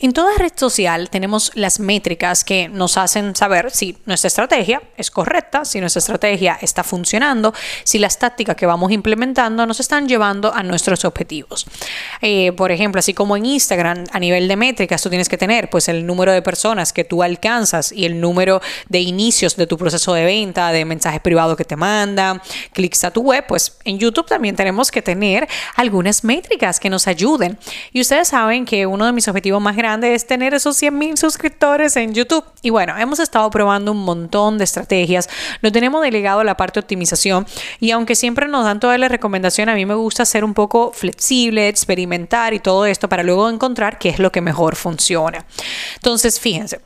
[0.00, 5.10] En toda red social tenemos las métricas que nos hacen saber si nuestra estrategia es
[5.10, 10.54] correcta, si nuestra estrategia está funcionando, si las tácticas que vamos implementando nos están llevando
[10.54, 11.66] a nuestros objetivos.
[12.22, 15.68] Eh, por ejemplo, así como en Instagram, a nivel de métricas, tú tienes que tener
[15.68, 19.76] pues el número de personas que tú alcanzas y el número de inicios de tu
[19.76, 22.40] proceso de venta, de mensajes privados que te mandan,
[22.72, 27.08] clics a tu web, pues en YouTube también tenemos que tener algunas métricas que nos
[27.08, 27.58] ayuden.
[27.92, 31.18] Y ustedes saben que uno de mis objetivos más grandes es tener esos 100 mil
[31.18, 32.44] suscriptores en YouTube.
[32.62, 35.28] Y bueno, hemos estado probando un montón de estrategias.
[35.60, 37.46] Lo tenemos delegado la parte de optimización.
[37.80, 40.92] Y aunque siempre nos dan toda la recomendación, a mí me gusta ser un poco
[40.92, 45.46] flexible, experimentar y todo esto para luego encontrar qué es lo que mejor funciona.
[45.96, 46.80] Entonces, fíjense.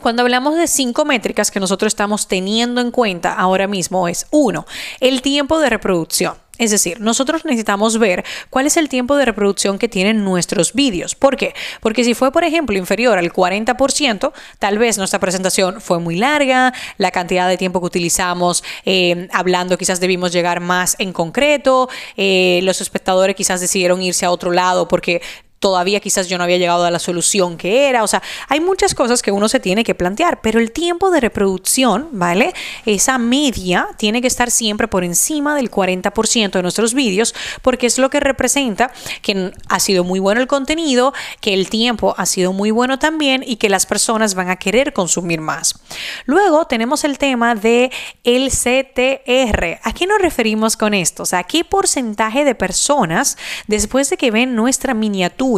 [0.00, 4.64] Cuando hablamos de cinco métricas que nosotros estamos teniendo en cuenta ahora mismo es uno,
[5.00, 6.34] el tiempo de reproducción.
[6.60, 11.14] Es decir, nosotros necesitamos ver cuál es el tiempo de reproducción que tienen nuestros vídeos.
[11.14, 11.54] ¿Por qué?
[11.80, 16.74] Porque si fue, por ejemplo, inferior al 40%, tal vez nuestra presentación fue muy larga,
[16.98, 21.88] la cantidad de tiempo que utilizamos eh, hablando quizás debimos llegar más en concreto,
[22.18, 25.22] eh, los espectadores quizás decidieron irse a otro lado porque
[25.60, 28.02] todavía quizás yo no había llegado a la solución que era.
[28.02, 31.20] O sea, hay muchas cosas que uno se tiene que plantear, pero el tiempo de
[31.20, 32.54] reproducción, ¿vale?
[32.86, 37.98] Esa media tiene que estar siempre por encima del 40% de nuestros vídeos, porque es
[37.98, 42.54] lo que representa que ha sido muy bueno el contenido, que el tiempo ha sido
[42.54, 45.78] muy bueno también y que las personas van a querer consumir más.
[46.24, 47.92] Luego tenemos el tema de
[48.24, 49.78] el CTR.
[49.82, 51.24] ¿A qué nos referimos con esto?
[51.24, 55.49] O sea, ¿qué porcentaje de personas después de que ven nuestra miniatura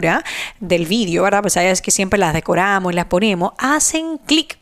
[0.61, 1.43] del vídeo, ¿verdad?
[1.43, 4.59] Pues es que siempre las decoramos y las ponemos, hacen clic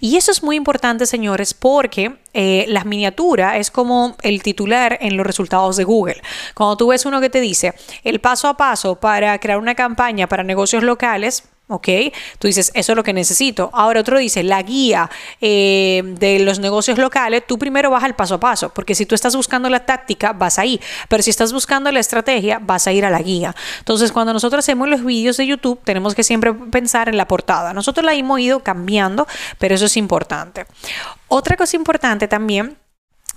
[0.00, 5.16] y eso es muy importante, señores, porque eh, la miniatura es como el titular en
[5.16, 6.22] los resultados de Google.
[6.54, 7.74] Cuando tú ves uno que te dice
[8.04, 11.88] el paso a paso para crear una campaña para negocios locales, ¿ok?
[12.38, 13.70] Tú dices, eso es lo que necesito.
[13.72, 18.34] Ahora otro dice, la guía eh, de los negocios locales, tú primero vas al paso
[18.34, 21.92] a paso, porque si tú estás buscando la táctica, vas ahí, pero si estás buscando
[21.92, 23.54] la estrategia, vas a ir a la guía.
[23.78, 27.72] Entonces, cuando nosotros hacemos los vídeos de YouTube, tenemos que siempre pensar en la portada.
[27.72, 29.26] Nosotros la hemos ido cambiando,
[29.58, 30.66] pero eso es importante.
[31.28, 32.76] Otra cosa importante también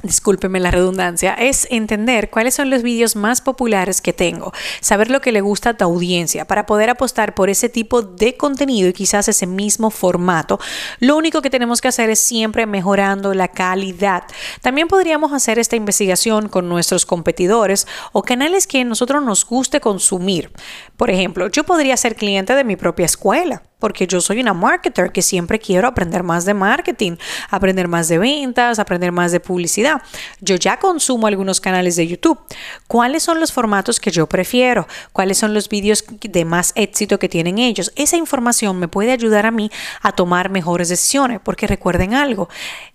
[0.04, 5.22] discúlpeme la redundancia, es entender cuáles son los vídeos más populares que tengo, saber lo
[5.22, 8.94] que le gusta a tu audiencia para poder apostar por ese tipo de contenido y
[8.94, 10.60] quizás ese mismo formato.
[11.00, 14.24] Lo único que tenemos que hacer es siempre mejorando la calidad.
[14.62, 19.80] También podríamos hacer esta investigación con nuestros competidores o canales que a nosotros nos guste
[19.80, 20.52] consumir.
[20.98, 25.12] Por ejemplo, yo podría ser cliente de mi propia escuela porque yo soy una marketer
[25.12, 27.18] que siempre quiero aprender más de marketing,
[27.50, 30.02] aprender más de ventas, aprender más de publicidad.
[30.40, 32.40] Yo ya consumo algunos canales de YouTube.
[32.88, 34.88] ¿Cuáles son los formatos que yo prefiero?
[35.12, 37.92] ¿Cuáles son los vídeos de más éxito que tienen ellos?
[37.96, 39.72] Esa información me puede ayudar a mí
[40.02, 42.50] a tomar mejores decisiones, porque recuerden algo,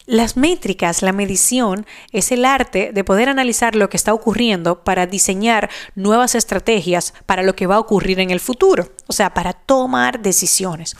[0.06, 5.06] las métricas, la medición, es el arte de poder analizar lo que está ocurriendo para
[5.06, 9.52] diseñar nuevas estrategias para lo que va a ocurrir en el futuro, o sea, para
[9.52, 10.96] tomar decisiones.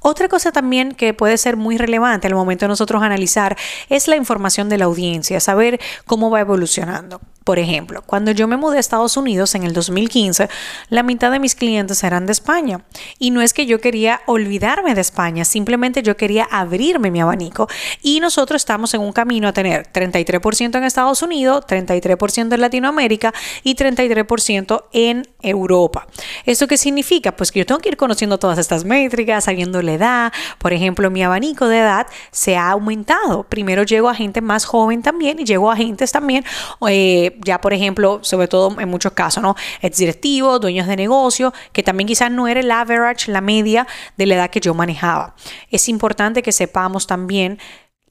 [0.00, 3.56] Otra cosa también que puede ser muy relevante al momento de nosotros analizar
[3.88, 7.20] es la información de la audiencia, saber cómo va evolucionando.
[7.44, 10.48] Por ejemplo, cuando yo me mudé a Estados Unidos en el 2015,
[10.88, 12.84] la mitad de mis clientes eran de España.
[13.18, 17.68] Y no es que yo quería olvidarme de España, simplemente yo quería abrirme mi abanico.
[18.00, 23.34] Y nosotros estamos en un camino a tener 33% en Estados Unidos, 33% en Latinoamérica
[23.62, 26.06] y 33% en Europa.
[26.46, 27.36] ¿Esto qué significa?
[27.36, 30.32] Pues que yo tengo que ir conociendo todas estas métricas, sabiendo la edad.
[30.58, 33.42] Por ejemplo, mi abanico de edad se ha aumentado.
[33.44, 36.44] Primero llego a gente más joven también y llego a gente también.
[36.88, 39.54] Eh, ya por ejemplo, sobre todo en muchos casos, ¿no?
[39.80, 43.86] Es directivo, dueños de negocio, que también quizás no era el average, la media
[44.16, 45.34] de la edad que yo manejaba.
[45.70, 47.58] Es importante que sepamos también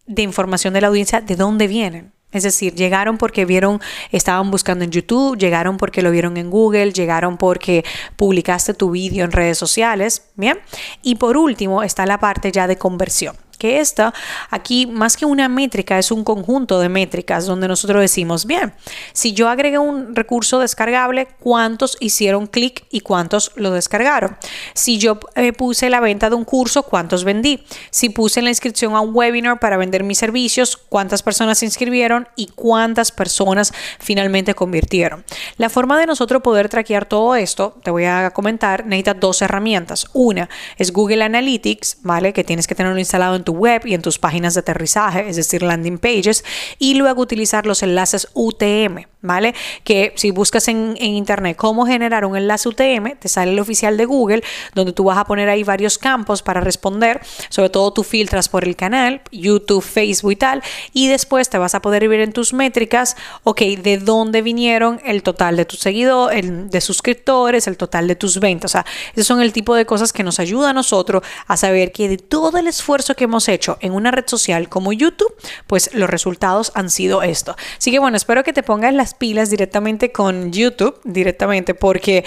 [0.05, 2.13] de información de la audiencia de dónde vienen.
[2.33, 3.79] Es decir, llegaron porque vieron,
[4.11, 7.85] estaban buscando en YouTube, llegaron porque lo vieron en Google, llegaron porque
[8.15, 10.59] publicaste tu vídeo en redes sociales, ¿bien?
[11.03, 13.35] Y por último está la parte ya de conversión.
[13.63, 14.13] Que esta
[14.49, 18.73] aquí más que una métrica es un conjunto de métricas donde nosotros decimos, bien,
[19.13, 24.35] si yo agregué un recurso descargable, ¿cuántos hicieron clic y cuántos lo descargaron?
[24.73, 27.63] Si yo eh, puse la venta de un curso, ¿cuántos vendí?
[27.89, 32.27] Si puse la inscripción a un webinar para vender mis servicios, ¿cuántas personas se inscribieron
[32.35, 35.23] y cuántas personas finalmente convirtieron?
[35.55, 40.07] La forma de nosotros poder traquear todo esto, te voy a comentar, necesita dos herramientas.
[40.11, 42.33] Una es Google Analytics, ¿vale?
[42.33, 45.35] Que tienes que tenerlo instalado en tu web y en tus páginas de aterrizaje, es
[45.35, 46.43] decir, landing pages,
[46.79, 49.55] y luego utilizar los enlaces UTM, ¿vale?
[49.83, 53.97] Que si buscas en, en, internet cómo generar un enlace UTM, te sale el oficial
[53.97, 54.43] de Google,
[54.75, 58.65] donde tú vas a poner ahí varios campos para responder, sobre todo tú filtras por
[58.65, 60.61] el canal, YouTube, Facebook y tal,
[60.91, 65.23] y después te vas a poder ver en tus métricas, ok, de dónde vinieron el
[65.23, 68.71] total de tus seguidores, de suscriptores, el total de tus ventas.
[68.71, 71.93] O sea, esos son el tipo de cosas que nos ayuda a nosotros a saber
[71.93, 75.33] que de todo el esfuerzo que hemos hecho en una red social como YouTube,
[75.65, 77.55] pues los resultados han sido esto.
[77.77, 82.25] Así que bueno, espero que te pongas las pilas directamente con YouTube, directamente, porque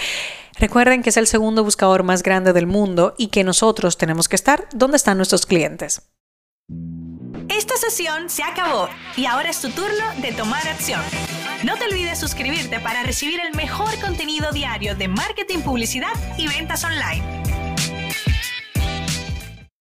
[0.59, 4.35] recuerden que es el segundo buscador más grande del mundo y que nosotros tenemos que
[4.35, 6.01] estar donde están nuestros clientes.
[7.49, 11.01] Esta sesión se acabó y ahora es tu turno de tomar acción.
[11.63, 16.83] No te olvides suscribirte para recibir el mejor contenido diario de marketing, publicidad y ventas
[16.83, 17.46] online.